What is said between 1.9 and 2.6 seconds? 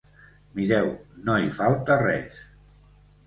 res.